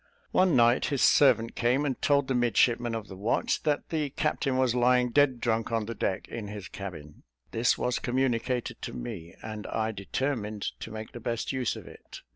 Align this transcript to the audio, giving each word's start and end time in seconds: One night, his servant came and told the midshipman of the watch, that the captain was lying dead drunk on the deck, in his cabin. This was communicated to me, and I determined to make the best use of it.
One 0.31 0.55
night, 0.55 0.85
his 0.85 1.03
servant 1.03 1.53
came 1.53 1.85
and 1.85 2.01
told 2.01 2.27
the 2.27 2.33
midshipman 2.33 2.95
of 2.95 3.07
the 3.07 3.15
watch, 3.15 3.61
that 3.61 3.89
the 3.89 4.09
captain 4.09 4.57
was 4.57 4.73
lying 4.73 5.11
dead 5.11 5.39
drunk 5.39 5.71
on 5.71 5.85
the 5.85 5.93
deck, 5.93 6.27
in 6.27 6.47
his 6.47 6.67
cabin. 6.67 7.21
This 7.51 7.77
was 7.77 7.99
communicated 7.99 8.81
to 8.81 8.93
me, 8.93 9.35
and 9.43 9.67
I 9.67 9.91
determined 9.91 10.63
to 10.79 10.89
make 10.89 11.11
the 11.11 11.19
best 11.19 11.51
use 11.51 11.75
of 11.75 11.85
it. 11.87 12.21